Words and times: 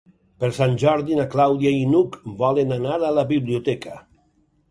Per 0.43 0.47
Sant 0.59 0.71
Jordi 0.83 1.17
na 1.19 1.25
Clàudia 1.33 1.73
i 1.81 1.83
n'Hug 1.91 2.17
volen 2.41 2.75
anar 2.79 2.97
a 3.09 3.13
la 3.19 3.27
biblioteca. 3.35 4.01